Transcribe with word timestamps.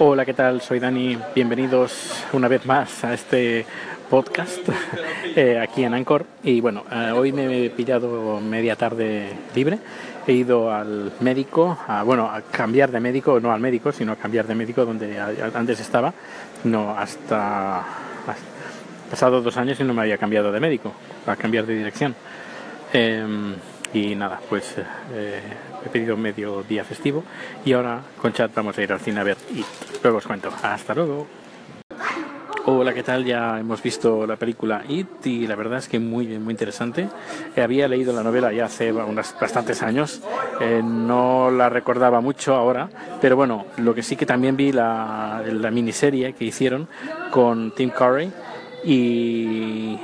Hola, 0.00 0.24
¿qué 0.24 0.34
tal? 0.34 0.60
Soy 0.60 0.80
Dani. 0.80 1.16
Bienvenidos 1.36 2.24
una 2.32 2.48
vez 2.48 2.66
más 2.66 3.04
a 3.04 3.14
este 3.14 3.64
podcast 4.10 4.68
eh, 5.36 5.60
aquí 5.60 5.84
en 5.84 5.94
Anchor. 5.94 6.26
Y 6.42 6.60
bueno, 6.60 6.82
eh, 6.90 7.12
hoy 7.14 7.30
me 7.30 7.66
he 7.66 7.70
pillado 7.70 8.40
media 8.40 8.74
tarde 8.74 9.28
libre. 9.54 9.78
He 10.26 10.32
ido 10.32 10.72
al 10.72 11.12
médico, 11.20 11.78
a, 11.86 12.02
bueno, 12.02 12.28
a 12.28 12.42
cambiar 12.42 12.90
de 12.90 12.98
médico, 12.98 13.38
no 13.38 13.52
al 13.52 13.60
médico, 13.60 13.92
sino 13.92 14.10
a 14.10 14.16
cambiar 14.16 14.48
de 14.48 14.56
médico 14.56 14.84
donde 14.84 15.16
antes 15.54 15.78
estaba. 15.78 16.12
No, 16.64 16.90
hasta, 16.98 17.78
hasta 17.78 18.34
pasado 19.08 19.42
dos 19.42 19.56
años 19.56 19.78
y 19.78 19.84
no 19.84 19.94
me 19.94 20.02
había 20.02 20.18
cambiado 20.18 20.50
de 20.50 20.58
médico, 20.58 20.92
a 21.24 21.36
cambiar 21.36 21.66
de 21.66 21.76
dirección. 21.76 22.16
Em, 22.92 23.54
y 23.94 24.14
nada, 24.16 24.40
pues 24.48 24.74
eh, 25.12 25.40
he 25.86 25.88
pedido 25.88 26.16
medio 26.16 26.62
día 26.64 26.84
festivo 26.84 27.22
y 27.64 27.72
ahora 27.72 28.02
con 28.20 28.32
chat 28.32 28.52
vamos 28.52 28.76
a 28.76 28.82
ir 28.82 28.92
al 28.92 29.00
cine 29.00 29.20
a 29.20 29.24
ver 29.24 29.36
y 29.54 29.64
luego 30.02 30.18
os 30.18 30.26
cuento. 30.26 30.50
Hasta 30.62 30.94
luego. 30.94 31.26
Hola, 32.66 32.94
¿qué 32.94 33.02
tal? 33.02 33.24
Ya 33.24 33.60
hemos 33.60 33.82
visto 33.82 34.26
la 34.26 34.36
película 34.36 34.82
It 34.88 35.26
y 35.26 35.46
la 35.46 35.54
verdad 35.54 35.78
es 35.78 35.88
que 35.88 36.00
muy 36.00 36.26
muy 36.38 36.52
interesante. 36.52 37.08
Había 37.56 37.86
leído 37.86 38.12
la 38.12 38.22
novela 38.22 38.52
ya 38.52 38.64
hace 38.64 38.90
bastantes 38.90 39.82
años, 39.82 40.22
eh, 40.60 40.80
no 40.82 41.50
la 41.50 41.68
recordaba 41.68 42.20
mucho 42.20 42.54
ahora, 42.54 42.88
pero 43.20 43.36
bueno, 43.36 43.66
lo 43.76 43.94
que 43.94 44.02
sí 44.02 44.16
que 44.16 44.26
también 44.26 44.56
vi 44.56 44.72
la, 44.72 45.42
la 45.46 45.70
miniserie 45.70 46.32
que 46.32 46.46
hicieron 46.46 46.88
con 47.30 47.72
Tim 47.74 47.90
Curry 47.90 48.32
y 48.82 49.98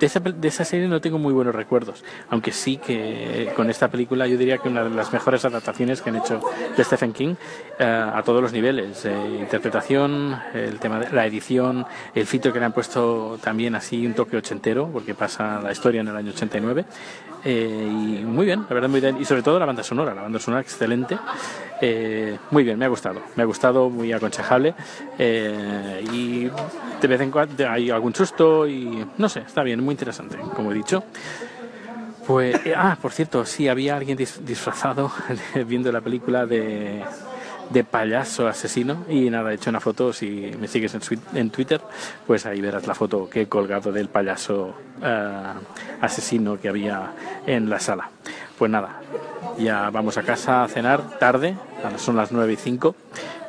de 0.00 0.06
esa, 0.06 0.18
de 0.20 0.48
esa, 0.48 0.64
serie 0.64 0.88
no 0.88 1.00
tengo 1.00 1.18
muy 1.18 1.32
buenos 1.32 1.54
recuerdos, 1.54 2.02
aunque 2.30 2.52
sí 2.52 2.78
que 2.78 3.52
con 3.54 3.68
esta 3.68 3.88
película 3.88 4.26
yo 4.26 4.38
diría 4.38 4.56
que 4.58 4.68
una 4.68 4.82
de 4.82 4.90
las 4.90 5.12
mejores 5.12 5.44
adaptaciones 5.44 6.00
que 6.00 6.08
han 6.08 6.16
hecho 6.16 6.40
de 6.74 6.82
Stephen 6.82 7.12
King 7.12 7.34
eh, 7.78 7.84
a 7.84 8.22
todos 8.22 8.40
los 8.40 8.52
niveles, 8.52 9.04
eh, 9.04 9.14
interpretación, 9.38 10.36
el 10.54 10.78
tema 10.78 10.98
de 10.98 11.12
la 11.12 11.26
edición, 11.26 11.84
el 12.14 12.26
filtro 12.26 12.50
que 12.52 12.58
le 12.58 12.64
han 12.64 12.72
puesto 12.72 13.38
también 13.42 13.74
así 13.74 14.06
un 14.06 14.14
toque 14.14 14.38
ochentero, 14.38 14.88
porque 14.90 15.14
pasa 15.14 15.60
la 15.60 15.70
historia 15.70 16.00
en 16.00 16.08
el 16.08 16.16
año 16.16 16.30
89, 16.30 16.86
eh, 17.44 17.86
y 17.86 18.24
muy 18.24 18.46
bien, 18.46 18.64
la 18.68 18.74
verdad 18.74 18.88
muy 18.88 19.00
bien, 19.00 19.18
y 19.20 19.26
sobre 19.26 19.42
todo 19.42 19.58
la 19.58 19.66
banda 19.66 19.82
sonora, 19.82 20.14
la 20.14 20.22
banda 20.22 20.38
sonora 20.38 20.62
excelente, 20.62 21.18
muy 22.50 22.64
bien, 22.64 22.78
me 22.78 22.84
ha 22.84 22.88
gustado, 22.88 23.22
me 23.36 23.42
ha 23.42 23.46
gustado, 23.46 23.88
muy 23.88 24.12
aconsejable, 24.12 24.74
y 25.18 26.50
de 27.00 27.08
vez 27.08 27.20
en 27.22 27.30
cuando 27.30 27.68
hay 27.68 27.90
algún 27.90 28.14
susto 28.14 28.68
y 28.68 29.06
no 29.16 29.28
sé, 29.28 29.40
está 29.40 29.62
bien, 29.62 29.82
muy 29.82 29.89
interesante, 29.92 30.38
como 30.54 30.72
he 30.72 30.74
dicho. 30.74 31.04
Pues, 32.26 32.60
ah, 32.76 32.96
por 33.00 33.12
cierto, 33.12 33.44
sí, 33.44 33.68
había 33.68 33.96
alguien 33.96 34.16
disfrazado 34.16 35.10
viendo 35.66 35.90
la 35.90 36.00
película 36.00 36.46
de, 36.46 37.02
de 37.70 37.84
payaso 37.84 38.48
asesino 38.48 39.04
y 39.08 39.30
nada, 39.30 39.52
he 39.52 39.54
hecho 39.54 39.70
una 39.70 39.80
foto, 39.80 40.12
si 40.12 40.52
me 40.60 40.68
sigues 40.68 40.96
en, 41.34 41.50
Twitter, 41.50 41.80
pues 42.26 42.44
ahí 42.46 42.60
verás 42.60 42.86
la 42.86 42.94
foto 42.94 43.30
que 43.30 43.42
he 43.42 43.46
colgado 43.46 43.92
del 43.92 44.08
payaso 44.08 44.74
uh, 45.00 46.04
asesino 46.04 46.60
que 46.60 46.68
había 46.68 47.12
en 47.46 47.70
la 47.70 47.78
sala. 47.78 48.10
Pues 48.58 48.70
nada, 48.70 49.00
ya 49.58 49.88
vamos 49.90 50.18
a 50.18 50.22
casa 50.22 50.64
a 50.64 50.68
cenar 50.68 51.18
tarde, 51.18 51.56
son 51.96 52.16
las 52.16 52.32
9 52.32 52.52
y 52.52 52.56
5 52.56 52.94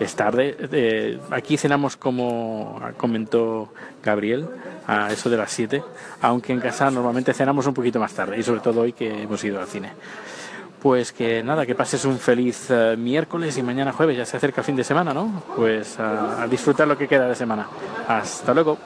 es 0.00 0.14
tarde. 0.14 0.56
Eh, 0.72 1.18
aquí 1.30 1.56
cenamos 1.56 1.96
como 1.96 2.80
comentó 2.96 3.72
Gabriel, 4.02 4.48
a 4.86 5.12
eso 5.12 5.30
de 5.30 5.36
las 5.36 5.50
7, 5.50 5.82
aunque 6.22 6.52
en 6.52 6.60
casa 6.60 6.90
normalmente 6.90 7.32
cenamos 7.32 7.66
un 7.66 7.74
poquito 7.74 7.98
más 7.98 8.12
tarde 8.12 8.38
y 8.38 8.42
sobre 8.42 8.60
todo 8.60 8.82
hoy 8.82 8.92
que 8.92 9.22
hemos 9.22 9.42
ido 9.44 9.60
al 9.60 9.66
cine. 9.66 9.92
Pues 10.80 11.12
que 11.12 11.42
nada, 11.42 11.64
que 11.64 11.74
pases 11.74 12.04
un 12.04 12.18
feliz 12.18 12.68
uh, 12.70 12.94
miércoles 12.96 13.56
y 13.56 13.62
mañana 13.62 13.92
jueves, 13.92 14.18
ya 14.18 14.26
se 14.26 14.36
acerca 14.36 14.60
el 14.60 14.66
fin 14.66 14.76
de 14.76 14.84
semana, 14.84 15.14
¿no? 15.14 15.42
Pues 15.56 15.98
a 15.98 16.46
disfrutar 16.46 16.86
lo 16.86 16.98
que 16.98 17.08
queda 17.08 17.26
de 17.26 17.34
semana. 17.34 17.66
Hasta 18.06 18.52
luego. 18.52 18.76